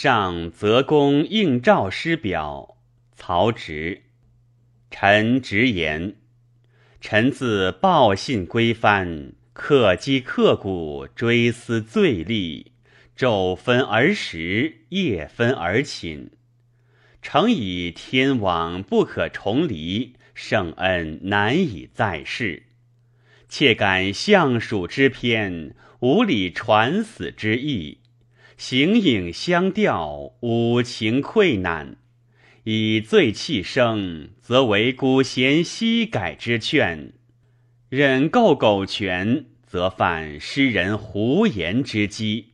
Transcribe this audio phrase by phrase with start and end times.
[0.00, 2.76] 上则公应诏师表，
[3.16, 4.02] 曹植。
[4.92, 6.14] 臣直言，
[7.00, 12.70] 臣自报信归藩，克绩刻骨，追思罪历，
[13.16, 16.30] 昼分而食，夜分而寝。
[17.20, 22.66] 诚以天网不可重离，圣恩难以再世。
[23.48, 27.98] 切感相属之篇，无礼传死之意。
[28.58, 31.96] 形影相吊，五情溃难。
[32.64, 37.12] 以醉气生，则为古贤昔改之劝；
[37.88, 42.46] 忍构苟全，则犯诗人胡言之讥。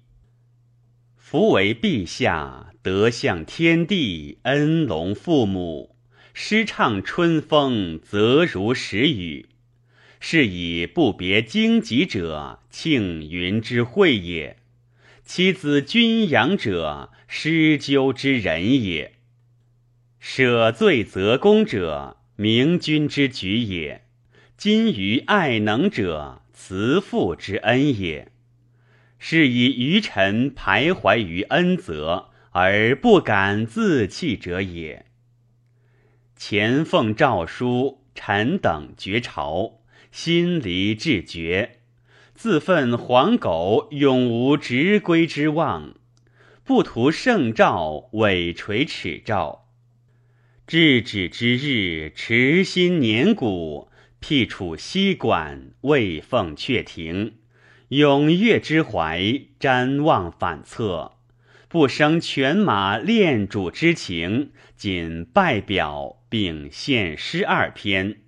[1.16, 5.96] 夫为陛下，德向天地，恩隆父母，
[6.34, 9.46] 诗唱春风，则如时雨。
[10.20, 14.58] 是以不别荆棘者，庆云之会也。
[15.24, 19.12] 其子君养者，施灸之人也；
[20.20, 24.02] 舍罪则功者，明君之举也；
[24.58, 28.30] 今于爱能者，慈父之恩也。
[29.18, 35.06] 是以愚臣徘徊于恩泽，而不敢自弃者也。
[36.36, 39.80] 前奉诏书，臣等绝朝，
[40.12, 41.78] 心离志绝。
[42.34, 45.94] 自愤黄狗永无直归之望，
[46.64, 49.68] 不图圣诏，委垂耻诏。
[50.66, 57.34] 至止之日，持心年古，辟处西馆，未奉阙庭。
[57.90, 59.20] 踊跃之怀，
[59.60, 61.12] 瞻望反侧，
[61.68, 68.22] 不生犬马恋主之情，仅拜表，并献诗二篇。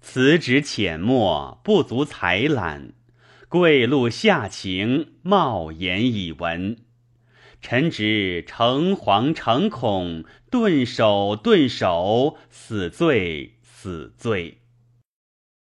[0.00, 2.92] 此旨浅墨，不足采览。
[3.50, 6.76] 贵露下情，冒言以闻。
[7.60, 14.58] 臣只诚惶诚恐，顿首顿首，死罪死罪。